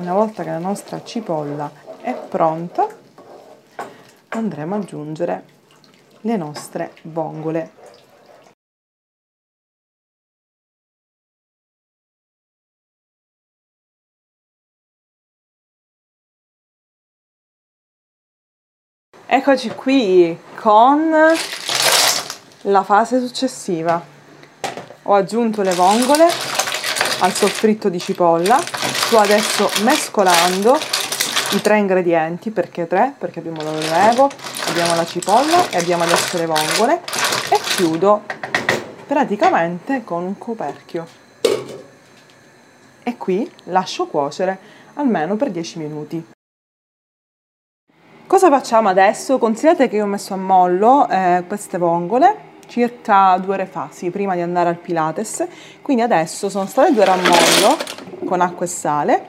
una 0.00 0.14
volta 0.14 0.42
che 0.42 0.48
la 0.48 0.58
nostra 0.58 1.04
cipolla 1.04 1.70
è 2.00 2.14
pronta, 2.14 2.88
andremo 4.28 4.76
ad 4.76 4.82
aggiungere 4.82 5.44
le 6.22 6.36
nostre 6.38 6.94
vongole. 7.02 7.78
Eccoci 19.26 19.68
qui 19.74 20.36
con 20.56 21.10
la 22.62 22.82
fase 22.82 23.24
successiva. 23.24 24.02
Ho 25.02 25.14
aggiunto 25.14 25.60
le 25.62 25.74
vongole 25.74 26.24
al 27.20 27.32
soffritto 27.32 27.90
di 27.90 28.00
cipolla 28.00 28.79
sto 29.10 29.18
adesso 29.18 29.68
mescolando 29.82 30.78
i 31.54 31.60
tre 31.60 31.78
ingredienti, 31.78 32.52
perché 32.52 32.86
tre? 32.86 33.12
Perché 33.18 33.40
abbiamo 33.40 33.60
l'olio 33.60 34.28
abbiamo 34.68 34.94
la 34.94 35.04
cipolla 35.04 35.68
e 35.68 35.78
abbiamo 35.78 36.04
adesso 36.04 36.38
le 36.38 36.46
vongole 36.46 37.00
e 37.50 37.58
chiudo 37.74 38.22
praticamente 39.08 40.04
con 40.04 40.22
un 40.22 40.38
coperchio. 40.38 41.04
E 43.02 43.16
qui 43.16 43.50
lascio 43.64 44.06
cuocere 44.06 44.56
almeno 44.94 45.34
per 45.34 45.50
10 45.50 45.78
minuti. 45.80 46.24
Cosa 48.28 48.48
facciamo 48.48 48.90
adesso? 48.90 49.38
Considerate 49.38 49.88
che 49.88 49.96
io 49.96 50.04
ho 50.04 50.06
messo 50.06 50.34
a 50.34 50.36
mollo 50.36 51.08
eh, 51.08 51.42
queste 51.48 51.78
vongole 51.78 52.48
circa 52.70 53.36
due 53.38 53.54
ore 53.54 53.66
fa, 53.66 53.88
sì, 53.90 54.10
prima 54.10 54.36
di 54.36 54.40
andare 54.40 54.68
al 54.68 54.76
Pilates. 54.76 55.44
Quindi 55.82 56.02
adesso 56.02 56.48
sono 56.48 56.66
state 56.66 56.92
due 56.92 57.02
ore 57.02 57.10
a 57.10 57.16
mollo 57.16 57.76
con 58.24 58.40
acqua 58.40 58.64
e 58.64 58.68
sale. 58.68 59.24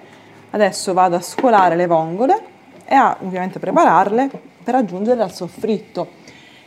Adesso 0.51 0.93
vado 0.93 1.15
a 1.15 1.21
scolare 1.21 1.75
le 1.75 1.88
vongole 1.88 2.41
e 2.86 2.95
a 2.95 3.15
ovviamente 3.21 3.60
prepararle 3.60 4.29
per 4.63 4.75
aggiungere 4.75 5.21
al 5.21 5.33
soffritto. 5.33 6.19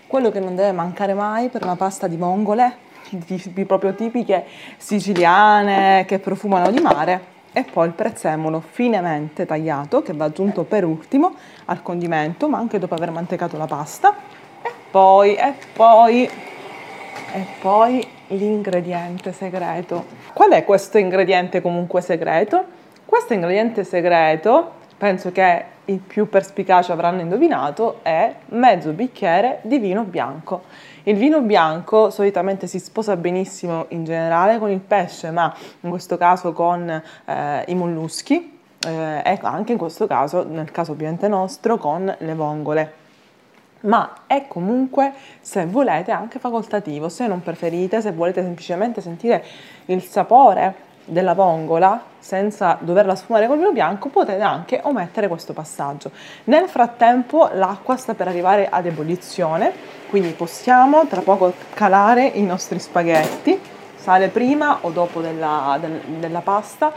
quello 0.06 0.30
che 0.30 0.38
non 0.38 0.54
deve 0.54 0.72
mancare 0.72 1.12
mai 1.12 1.48
per 1.48 1.64
una 1.64 1.74
pasta 1.74 2.06
di 2.06 2.16
vongole, 2.16 2.76
di, 3.10 3.42
di 3.52 3.64
proprio 3.64 3.94
tipiche 3.94 4.44
siciliane 4.76 6.04
che 6.06 6.18
profumano 6.20 6.70
di 6.70 6.80
mare, 6.80 7.32
e 7.56 7.62
poi 7.62 7.86
il 7.86 7.92
prezzemolo 7.92 8.60
finemente 8.60 9.46
tagliato 9.46 10.02
che 10.02 10.12
va 10.12 10.24
aggiunto 10.24 10.64
per 10.64 10.84
ultimo 10.84 11.34
al 11.66 11.82
condimento, 11.82 12.48
ma 12.48 12.58
anche 12.58 12.80
dopo 12.80 12.94
aver 12.94 13.12
mantecato 13.12 13.56
la 13.56 13.66
pasta. 13.66 14.14
E 14.60 14.70
poi, 14.90 15.36
e 15.36 15.54
poi, 15.72 16.28
e 17.32 17.46
poi 17.60 18.06
l'ingrediente 18.28 19.32
segreto. 19.32 20.23
Qual 20.34 20.50
è 20.50 20.64
questo 20.64 20.98
ingrediente 20.98 21.60
comunque 21.60 22.00
segreto? 22.00 22.64
Questo 23.04 23.34
ingrediente 23.34 23.84
segreto, 23.84 24.72
penso 24.98 25.30
che 25.30 25.64
i 25.84 25.98
più 25.98 26.28
perspicaci 26.28 26.90
avranno 26.90 27.20
indovinato, 27.20 28.00
è 28.02 28.34
mezzo 28.46 28.90
bicchiere 28.90 29.60
di 29.62 29.78
vino 29.78 30.02
bianco. 30.02 30.64
Il 31.04 31.14
vino 31.14 31.40
bianco 31.40 32.10
solitamente 32.10 32.66
si 32.66 32.80
sposa 32.80 33.14
benissimo 33.14 33.86
in 33.90 34.02
generale 34.02 34.58
con 34.58 34.70
il 34.70 34.80
pesce, 34.80 35.30
ma 35.30 35.54
in 35.82 35.90
questo 35.90 36.16
caso 36.16 36.52
con 36.52 36.90
eh, 36.90 37.64
i 37.68 37.74
molluschi 37.76 38.58
eh, 38.84 39.22
e 39.24 39.38
anche 39.40 39.70
in 39.70 39.78
questo 39.78 40.08
caso, 40.08 40.44
nel 40.44 40.72
caso 40.72 40.90
ovviamente 40.90 41.28
nostro, 41.28 41.76
con 41.76 42.12
le 42.18 42.34
vongole 42.34 43.02
ma 43.84 44.12
è 44.26 44.46
comunque, 44.46 45.12
se 45.40 45.66
volete, 45.66 46.10
anche 46.10 46.38
facoltativo, 46.38 47.08
se 47.08 47.26
non 47.26 47.42
preferite, 47.42 48.00
se 48.00 48.12
volete 48.12 48.42
semplicemente 48.42 49.00
sentire 49.00 49.44
il 49.86 50.02
sapore 50.02 50.92
della 51.06 51.34
vongola 51.34 52.02
senza 52.18 52.78
doverla 52.80 53.14
sfumare 53.14 53.46
col 53.46 53.58
vino 53.58 53.72
bianco 53.72 54.08
potete 54.08 54.40
anche 54.42 54.80
omettere 54.84 55.28
questo 55.28 55.52
passaggio. 55.52 56.10
Nel 56.44 56.66
frattempo 56.68 57.50
l'acqua 57.52 57.96
sta 57.96 58.14
per 58.14 58.28
arrivare 58.28 58.68
ad 58.70 58.86
ebollizione 58.86 59.72
quindi 60.08 60.30
possiamo 60.30 61.06
tra 61.06 61.20
poco 61.20 61.52
calare 61.74 62.26
i 62.26 62.42
nostri 62.42 62.78
spaghetti. 62.78 63.60
Sale 63.96 64.28
prima 64.28 64.78
o 64.82 64.90
dopo 64.90 65.20
della, 65.20 65.76
del, 65.80 65.98
della 66.18 66.40
pasta 66.40 66.92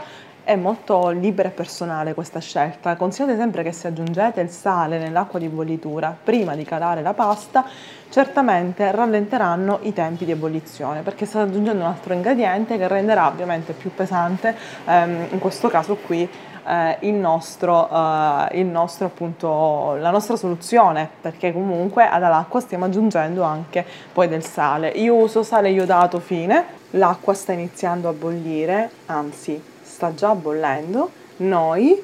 è 0.48 0.56
molto 0.56 1.10
libera 1.10 1.50
e 1.50 1.52
personale 1.52 2.14
questa 2.14 2.40
scelta. 2.40 2.96
Considerate 2.96 3.38
sempre 3.38 3.62
che 3.62 3.72
se 3.72 3.88
aggiungete 3.88 4.40
il 4.40 4.48
sale 4.48 4.96
nell'acqua 4.96 5.38
di 5.38 5.46
bollitura 5.46 6.16
prima 6.24 6.54
di 6.54 6.64
calare 6.64 7.02
la 7.02 7.12
pasta, 7.12 7.66
certamente 8.08 8.90
rallenteranno 8.90 9.80
i 9.82 9.92
tempi 9.92 10.24
di 10.24 10.30
ebollizione 10.30 11.02
perché 11.02 11.26
state 11.26 11.50
aggiungendo 11.50 11.84
un 11.84 11.90
altro 11.90 12.14
ingrediente 12.14 12.78
che 12.78 12.88
renderà 12.88 13.26
ovviamente 13.26 13.74
più 13.74 13.92
pesante, 13.92 14.56
ehm, 14.86 15.26
in 15.32 15.38
questo 15.38 15.68
caso 15.68 15.96
qui, 15.96 16.26
eh, 16.66 16.96
il 17.00 17.12
nostro, 17.12 17.86
eh, 17.90 18.58
il 18.58 18.66
nostro 18.66 19.04
appunto, 19.04 19.96
la 19.96 20.08
nostra 20.08 20.36
soluzione 20.36 21.10
perché 21.20 21.52
comunque 21.52 22.08
all'acqua 22.08 22.60
stiamo 22.60 22.86
aggiungendo 22.86 23.42
anche 23.42 23.84
poi 24.14 24.28
del 24.28 24.42
sale. 24.42 24.88
Io 24.88 25.14
uso 25.14 25.42
sale 25.42 25.68
iodato 25.68 26.20
fine, 26.20 26.64
l'acqua 26.92 27.34
sta 27.34 27.52
iniziando 27.52 28.08
a 28.08 28.12
bollire, 28.14 28.90
anzi 29.04 29.76
sta 29.98 30.14
già 30.14 30.32
bollendo, 30.32 31.10
noi 31.38 32.00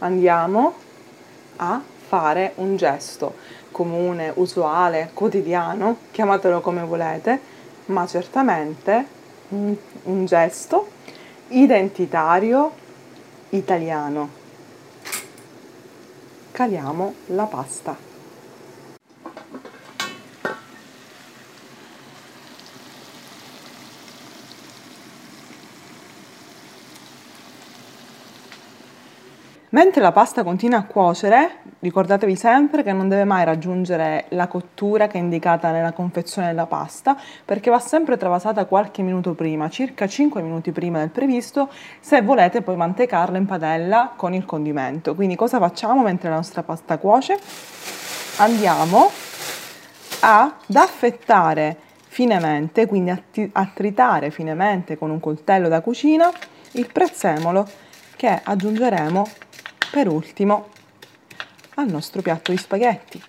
andiamo 0.00 0.74
a 1.56 1.80
fare 2.06 2.52
un 2.56 2.76
gesto 2.76 3.36
comune, 3.70 4.30
usuale, 4.34 5.12
quotidiano, 5.14 5.96
chiamatelo 6.10 6.60
come 6.60 6.82
volete, 6.82 7.40
ma 7.86 8.06
certamente 8.06 9.06
un, 9.48 9.74
un 10.02 10.26
gesto 10.26 10.88
identitario 11.48 12.70
italiano. 13.48 14.28
Caliamo 16.50 17.14
la 17.28 17.44
pasta. 17.44 18.11
Mentre 29.74 30.02
la 30.02 30.12
pasta 30.12 30.42
continua 30.42 30.80
a 30.80 30.84
cuocere, 30.84 31.60
ricordatevi 31.78 32.36
sempre 32.36 32.82
che 32.82 32.92
non 32.92 33.08
deve 33.08 33.24
mai 33.24 33.42
raggiungere 33.46 34.26
la 34.28 34.46
cottura 34.46 35.06
che 35.06 35.16
è 35.16 35.20
indicata 35.22 35.70
nella 35.70 35.92
confezione 35.92 36.48
della 36.48 36.66
pasta, 36.66 37.16
perché 37.42 37.70
va 37.70 37.78
sempre 37.78 38.18
travasata 38.18 38.66
qualche 38.66 39.00
minuto 39.00 39.32
prima, 39.32 39.70
circa 39.70 40.06
5 40.06 40.42
minuti 40.42 40.72
prima 40.72 40.98
del 40.98 41.08
previsto, 41.08 41.70
se 42.00 42.20
volete 42.20 42.60
poi 42.60 42.76
mantecarla 42.76 43.38
in 43.38 43.46
padella 43.46 44.12
con 44.14 44.34
il 44.34 44.44
condimento. 44.44 45.14
Quindi 45.14 45.36
cosa 45.36 45.58
facciamo 45.58 46.02
mentre 46.02 46.28
la 46.28 46.36
nostra 46.36 46.62
pasta 46.62 46.98
cuoce? 46.98 47.38
Andiamo 48.36 49.10
ad 50.20 50.52
affettare 50.74 51.78
finemente, 52.08 52.86
quindi 52.86 53.10
a 53.52 53.70
tritare 53.72 54.30
finemente 54.30 54.98
con 54.98 55.08
un 55.08 55.18
coltello 55.18 55.68
da 55.68 55.80
cucina 55.80 56.30
il 56.72 56.92
prezzemolo 56.92 57.66
che 58.16 58.38
aggiungeremo 58.44 59.26
per 59.92 60.08
ultimo 60.08 60.68
al 61.74 61.86
nostro 61.86 62.22
piatto 62.22 62.50
di 62.50 62.56
spaghetti. 62.56 63.22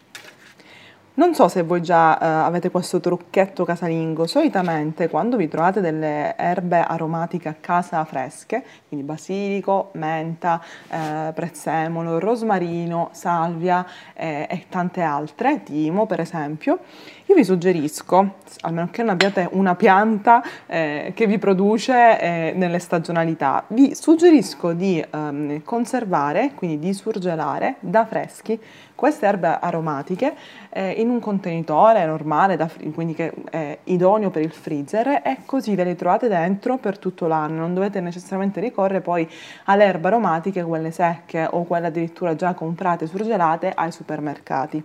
Non 1.16 1.36
so 1.36 1.48
se 1.48 1.62
voi 1.62 1.82
già 1.84 2.18
eh, 2.18 2.26
avete 2.26 2.72
questo 2.72 3.00
trucchetto 3.00 3.66
casalingo, 3.66 4.26
solitamente 4.26 5.10
quando 5.10 5.38
vi 5.38 5.48
trovate 5.48 5.80
delle 5.80 6.36
erbe 6.36 6.80
aromatiche 6.80 7.50
a 7.50 7.56
casa 7.60 8.04
fresche, 8.06 8.64
quindi 8.88 9.06
basilico, 9.06 9.90
menta, 9.94 10.60
eh, 10.90 11.32
prezzemolo, 11.36 12.18
rosmarino, 12.18 13.10
salvia 13.12 13.86
eh, 14.14 14.48
e 14.50 14.66
tante 14.70 15.02
altre, 15.02 15.62
timo 15.62 16.08
per 16.08 16.22
esempio, 16.22 16.80
io 17.26 17.36
vi 17.36 17.44
suggerisco, 17.46 18.36
almeno 18.62 18.90
che 18.92 19.02
non 19.02 19.12
abbiate 19.12 19.48
una 19.52 19.76
pianta 19.76 20.44
eh, 20.68 21.14
che 21.16 21.26
vi 21.26 21.38
produce 21.38 22.20
eh, 22.20 22.54
nelle 22.56 22.80
stagionalità, 22.80 23.64
vi 23.68 23.96
suggerisco 23.96 24.74
di 24.74 25.04
ehm, 25.10 25.64
conservare, 25.64 26.52
quindi 26.54 26.80
di 26.80 26.94
surgelare 26.94 27.76
da 27.80 28.06
freschi 28.06 28.60
queste 28.94 29.26
erbe 29.26 29.58
aromatiche 29.60 30.34
eh, 30.70 30.92
in 30.92 31.10
un 31.10 31.20
contenitore 31.20 32.06
normale, 32.06 32.58
da, 32.58 32.70
quindi 32.94 33.14
che 33.14 33.34
è 33.50 33.78
idoneo 33.86 34.30
per 34.30 34.44
il 34.44 34.52
freezer 34.52 35.22
e 35.24 35.38
così 35.46 35.76
ve 35.76 35.86
le 35.86 35.96
trovate 35.96 36.28
dentro 36.28 36.78
per 36.78 36.98
tutto 36.98 37.28
l'anno, 37.28 37.60
non 37.60 37.74
dovete 37.74 38.00
necessariamente 38.02 38.60
ricorrere 38.60 39.02
poi 39.02 39.28
alle 39.66 39.86
erbe 39.86 40.08
aromatiche, 40.08 40.64
quelle 40.64 40.92
secche 40.92 41.48
o 41.50 41.64
quelle 41.64 41.88
addirittura 41.88 42.36
già 42.36 42.54
comprate 42.54 43.08
surgelate 43.08 43.72
ai 43.74 43.92
supermercati. 43.92 44.84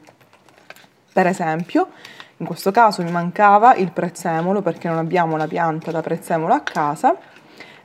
Per 1.12 1.26
esempio, 1.26 1.88
in 2.38 2.46
questo 2.46 2.70
caso 2.70 3.02
mi 3.02 3.10
mancava 3.10 3.74
il 3.74 3.90
prezzemolo 3.90 4.62
perché 4.62 4.88
non 4.88 4.98
abbiamo 4.98 5.36
la 5.36 5.46
pianta 5.46 5.90
da 5.90 6.00
prezzemolo 6.00 6.54
a 6.54 6.60
casa 6.60 7.16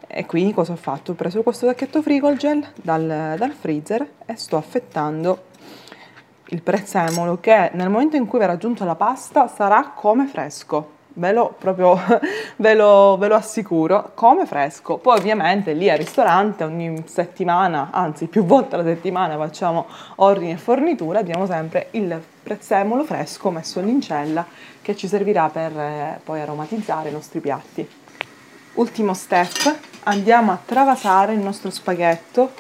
e 0.06 0.26
quindi 0.28 0.54
cosa 0.54 0.74
ho 0.74 0.76
fatto? 0.76 1.12
Ho 1.12 1.16
preso 1.16 1.42
questo 1.42 1.66
sacchetto 1.66 2.02
frigolgel 2.04 2.66
dal, 2.76 3.36
dal 3.36 3.52
freezer 3.52 4.08
e 4.26 4.36
sto 4.36 4.58
affettando 4.58 5.46
il 6.50 6.62
prezzemolo 6.62 7.40
che 7.40 7.72
nel 7.74 7.90
momento 7.90 8.16
in 8.16 8.28
cui 8.28 8.38
verrà 8.38 8.54
aggiunto 8.54 8.86
la 8.86 8.96
pasta 8.96 9.48
sarà 9.48 9.92
come 9.96 10.28
fresco 10.28 10.93
ve 11.14 11.32
lo, 11.32 11.54
proprio, 11.58 12.00
ve 12.58 12.74
lo, 12.74 13.18
ve 13.18 13.28
lo 13.28 13.36
assicuro, 13.36 14.12
come 14.14 14.46
fresco. 14.46 14.98
Poi 14.98 15.18
ovviamente 15.18 15.74
lì 15.74 15.90
al 15.90 15.98
ristorante 15.98 16.64
ogni 16.64 17.04
settimana, 17.06 17.90
anzi 17.92 18.28
più 18.28 18.46
volte 18.46 18.76
alla 18.76 18.84
settimana 18.84 19.36
facciamo 19.38 19.88
ordini 20.16 20.52
e 20.52 20.58
forniture, 20.58 21.20
abbiamo 21.20 21.46
sempre 21.46 21.88
il 21.92 22.22
prezzemolo 22.44 23.04
fresco 23.04 23.52
messo 23.52 23.80
all'incella 23.80 24.46
che 24.82 24.96
ci 24.96 25.08
servirà 25.08 25.50
per 25.50 25.72
eh, 25.78 26.20
poi 26.24 26.42
aromatizzare 26.42 27.10
i 27.10 27.14
nostri 27.14 27.40
piatti. 27.40 27.88
Ultimo 28.74 29.14
step, 29.14 29.78
andiamo 30.04 30.52
a 30.52 30.60
travasare 30.64 31.34
il 31.34 31.40
nostro 31.40 31.70
spaghetto 31.70 32.52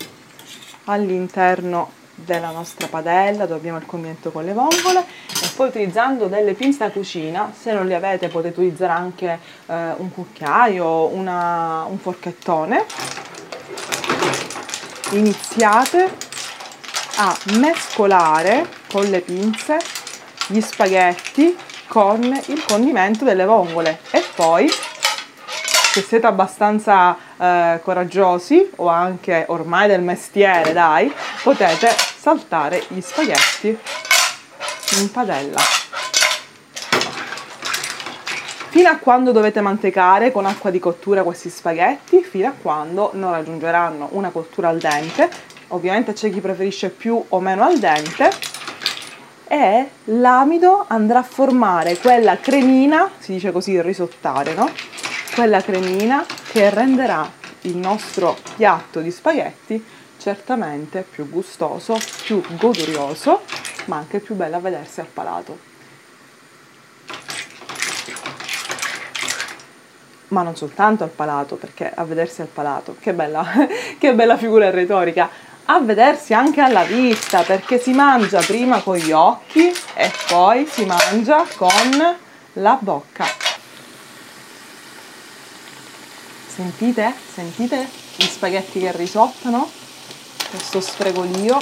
all'interno 0.85 2.01
della 2.15 2.51
nostra 2.51 2.87
padella 2.87 3.45
dove 3.45 3.59
abbiamo 3.59 3.77
il 3.77 3.85
condimento 3.85 4.31
con 4.31 4.45
le 4.45 4.53
vongole 4.53 4.99
e 4.99 5.47
poi 5.55 5.69
utilizzando 5.69 6.27
delle 6.27 6.53
pinze 6.53 6.79
da 6.79 6.91
cucina, 6.91 7.51
se 7.57 7.73
non 7.73 7.87
le 7.87 7.95
avete 7.95 8.27
potete 8.27 8.59
utilizzare 8.59 8.93
anche 8.93 9.39
eh, 9.65 9.93
un 9.97 10.11
cucchiaio, 10.11 11.07
una, 11.07 11.85
un 11.87 11.97
forchettone, 11.97 12.85
iniziate 15.11 16.31
a 17.17 17.37
mescolare 17.57 18.67
con 18.89 19.05
le 19.05 19.21
pinze 19.21 19.77
gli 20.47 20.61
spaghetti 20.61 21.55
con 21.87 22.23
il 22.47 22.63
condimento 22.65 23.23
delle 23.23 23.45
vongole 23.45 23.99
e 24.11 24.23
poi 24.35 24.67
se 25.93 26.01
siete 26.01 26.25
abbastanza 26.25 27.15
eh, 27.37 27.79
coraggiosi 27.83 28.67
o 28.77 28.87
anche 28.87 29.45
ormai 29.49 29.87
del 29.87 30.01
mestiere 30.01 30.73
dai 30.73 31.13
potete 31.43 31.87
saltare 32.17 32.83
gli 32.87 32.99
spaghetti 32.99 33.77
in 34.99 35.11
padella. 35.11 35.59
Fino 38.69 38.89
a 38.89 38.97
quando 38.97 39.31
dovete 39.31 39.61
mantecare 39.61 40.31
con 40.31 40.47
acqua 40.47 40.71
di 40.71 40.79
cottura 40.79 41.21
questi 41.21 41.51
spaghetti? 41.51 42.23
Fino 42.23 42.47
a 42.47 42.53
quando 42.59 43.11
non 43.13 43.29
raggiungeranno 43.29 44.09
una 44.13 44.31
cottura 44.31 44.69
al 44.69 44.79
dente. 44.79 45.29
Ovviamente 45.67 46.13
c'è 46.13 46.31
chi 46.31 46.41
preferisce 46.41 46.89
più 46.89 47.23
o 47.29 47.39
meno 47.39 47.65
al 47.65 47.77
dente. 47.77 48.31
E 49.47 49.89
l'amido 50.05 50.85
andrà 50.87 51.19
a 51.19 51.23
formare 51.23 51.99
quella 51.99 52.39
cremina, 52.39 53.11
si 53.19 53.33
dice 53.33 53.51
così 53.51 53.79
risottare, 53.79 54.55
no? 54.55 54.67
Quella 55.33 55.61
cremina 55.61 56.23
che 56.51 56.69
renderà 56.69 57.27
il 57.61 57.75
nostro 57.75 58.37
piatto 58.55 58.99
di 58.99 59.09
spaghetti 59.09 59.83
certamente 60.23 61.05
più 61.09 61.27
gustoso, 61.27 61.97
più 62.23 62.41
godurioso, 62.55 63.41
ma 63.85 63.97
anche 63.97 64.19
più 64.19 64.35
bello 64.35 64.57
a 64.57 64.59
vedersi 64.59 64.99
al 64.99 65.07
palato. 65.07 65.57
Ma 70.29 70.43
non 70.43 70.55
soltanto 70.55 71.03
al 71.03 71.09
palato, 71.09 71.55
perché 71.55 71.91
a 71.93 72.03
vedersi 72.05 72.41
al 72.41 72.47
palato, 72.47 72.95
che 72.99 73.13
bella, 73.13 73.43
che 73.97 74.13
bella 74.13 74.37
figura 74.37 74.69
retorica, 74.69 75.29
a 75.65 75.79
vedersi 75.79 76.33
anche 76.33 76.61
alla 76.61 76.83
vista, 76.83 77.41
perché 77.41 77.79
si 77.79 77.91
mangia 77.91 78.39
prima 78.39 78.81
con 78.81 78.97
gli 78.97 79.11
occhi 79.11 79.73
e 79.95 80.11
poi 80.27 80.67
si 80.67 80.85
mangia 80.85 81.43
con 81.55 82.17
la 82.53 82.77
bocca. 82.79 83.52
Sentite? 86.53 87.11
Sentite 87.33 87.89
gli 88.15 88.25
spaghetti 88.25 88.79
che 88.79 88.91
risottano? 88.91 89.67
Questo 90.51 90.81
sfregolio 90.81 91.59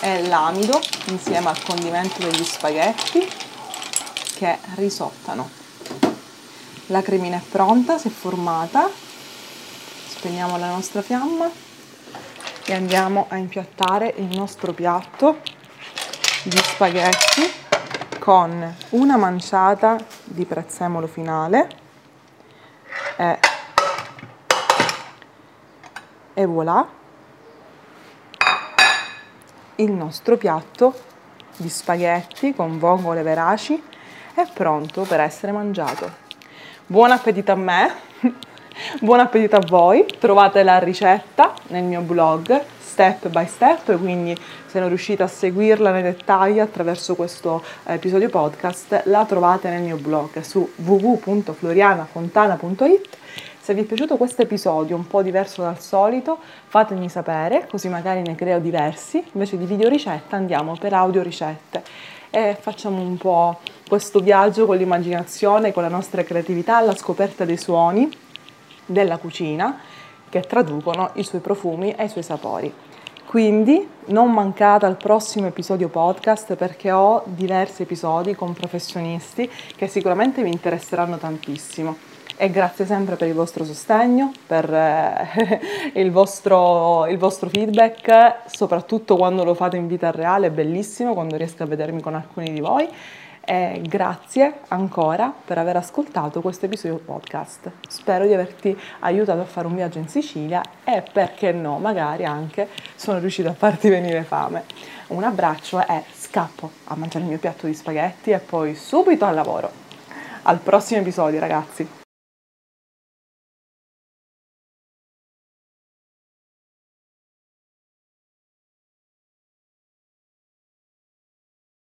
è 0.00 0.22
l'amido 0.22 0.80
insieme 1.08 1.50
al 1.50 1.62
condimento 1.62 2.18
degli 2.20 2.42
spaghetti 2.42 3.30
che 4.36 4.58
risottano. 4.76 5.50
La 6.86 7.02
cremina 7.02 7.36
è 7.36 7.40
pronta, 7.40 7.98
si 7.98 8.08
è 8.08 8.10
formata. 8.10 8.88
Spegniamo 10.08 10.56
la 10.56 10.70
nostra 10.70 11.02
fiamma 11.02 11.50
e 12.64 12.72
andiamo 12.72 13.26
a 13.28 13.36
impiattare 13.36 14.14
il 14.16 14.34
nostro 14.34 14.72
piatto 14.72 15.42
di 16.44 16.56
spaghetti 16.56 17.52
con 18.18 18.76
una 18.90 19.16
manciata 19.18 20.02
di 20.24 20.46
prezzemolo 20.46 21.06
finale 21.06 21.68
e, 23.18 23.38
e 26.34 26.44
voilà 26.44 27.00
il 29.76 29.90
nostro 29.90 30.36
piatto 30.36 30.94
di 31.56 31.68
spaghetti 31.68 32.54
con 32.54 32.78
vongole 32.78 33.22
veraci 33.22 33.82
è 34.34 34.46
pronto 34.52 35.02
per 35.02 35.20
essere 35.20 35.52
mangiato. 35.52 36.10
Buon 36.86 37.10
appetito 37.10 37.52
a 37.52 37.56
me! 37.56 37.92
Buon 39.00 39.20
appetito 39.20 39.56
a 39.56 39.62
voi, 39.66 40.06
trovate 40.18 40.62
la 40.62 40.78
ricetta 40.78 41.54
nel 41.68 41.84
mio 41.84 42.00
blog 42.00 42.64
step 42.80 43.28
by 43.28 43.46
step, 43.46 43.98
quindi 43.98 44.36
se 44.66 44.78
non 44.78 44.88
riuscite 44.88 45.22
a 45.22 45.26
seguirla 45.26 45.90
nei 45.90 46.02
dettagli 46.02 46.58
attraverso 46.58 47.14
questo 47.14 47.62
episodio 47.84 48.28
podcast, 48.28 49.02
la 49.04 49.24
trovate 49.24 49.68
nel 49.68 49.82
mio 49.82 49.96
blog 49.96 50.40
su 50.40 50.70
www.florianafontana.it. 50.76 53.11
Se 53.62 53.74
vi 53.74 53.82
è 53.82 53.84
piaciuto 53.84 54.16
questo 54.16 54.42
episodio 54.42 54.96
un 54.96 55.06
po' 55.06 55.22
diverso 55.22 55.62
dal 55.62 55.80
solito, 55.80 56.36
fatemi 56.66 57.08
sapere, 57.08 57.68
così 57.70 57.88
magari 57.88 58.20
ne 58.20 58.34
creo 58.34 58.58
diversi. 58.58 59.24
Invece 59.34 59.56
di 59.56 59.66
video 59.66 59.88
ricetta 59.88 60.34
andiamo 60.34 60.74
per 60.76 60.92
audio 60.94 61.22
ricette 61.22 61.84
e 62.28 62.56
facciamo 62.60 63.00
un 63.00 63.16
po' 63.16 63.60
questo 63.86 64.18
viaggio 64.18 64.66
con 64.66 64.76
l'immaginazione, 64.76 65.72
con 65.72 65.84
la 65.84 65.88
nostra 65.88 66.24
creatività 66.24 66.78
alla 66.78 66.96
scoperta 66.96 67.44
dei 67.44 67.56
suoni 67.56 68.10
della 68.84 69.18
cucina 69.18 69.78
che 70.28 70.40
traducono 70.40 71.10
i 71.14 71.22
suoi 71.22 71.40
profumi 71.40 71.92
e 71.92 72.06
i 72.06 72.08
suoi 72.08 72.24
sapori. 72.24 72.74
Quindi 73.26 73.88
non 74.06 74.32
mancate 74.32 74.86
al 74.86 74.96
prossimo 74.96 75.46
episodio 75.46 75.88
podcast 75.88 76.56
perché 76.56 76.90
ho 76.90 77.22
diversi 77.26 77.82
episodi 77.82 78.34
con 78.34 78.54
professionisti 78.54 79.48
che 79.76 79.86
sicuramente 79.86 80.42
vi 80.42 80.50
interesseranno 80.50 81.16
tantissimo. 81.16 82.11
E 82.36 82.50
grazie 82.50 82.86
sempre 82.86 83.16
per 83.16 83.28
il 83.28 83.34
vostro 83.34 83.64
sostegno, 83.64 84.32
per 84.46 84.72
eh, 84.72 85.60
il, 86.00 86.10
vostro, 86.10 87.06
il 87.06 87.18
vostro 87.18 87.48
feedback, 87.48 88.42
soprattutto 88.46 89.16
quando 89.16 89.44
lo 89.44 89.54
fate 89.54 89.76
in 89.76 89.86
vita 89.86 90.10
reale, 90.10 90.48
è 90.48 90.50
bellissimo 90.50 91.14
quando 91.14 91.36
riesco 91.36 91.62
a 91.62 91.66
vedermi 91.66 92.00
con 92.00 92.14
alcuni 92.14 92.52
di 92.52 92.60
voi 92.60 92.88
e 93.44 93.82
grazie 93.82 94.60
ancora 94.68 95.32
per 95.44 95.58
aver 95.58 95.76
ascoltato 95.76 96.40
questo 96.40 96.66
episodio 96.66 96.98
podcast. 96.98 97.70
Spero 97.88 98.26
di 98.26 98.32
averti 98.32 98.76
aiutato 99.00 99.40
a 99.40 99.44
fare 99.44 99.66
un 99.66 99.74
viaggio 99.74 99.98
in 99.98 100.08
Sicilia 100.08 100.62
e 100.84 101.02
perché 101.12 101.52
no, 101.52 101.78
magari 101.78 102.24
anche 102.24 102.68
sono 102.94 103.18
riuscita 103.18 103.50
a 103.50 103.54
farti 103.54 103.88
venire 103.88 104.22
fame. 104.22 104.64
Un 105.08 105.24
abbraccio 105.24 105.84
e 105.86 106.04
scappo 106.14 106.70
a 106.84 106.96
mangiare 106.96 107.24
il 107.24 107.30
mio 107.30 107.38
piatto 107.38 107.66
di 107.66 107.74
spaghetti 107.74 108.30
e 108.30 108.38
poi 108.38 108.74
subito 108.74 109.24
al 109.24 109.34
lavoro. 109.34 109.70
Al 110.42 110.58
prossimo 110.58 111.00
episodio 111.00 111.40
ragazzi! 111.40 112.01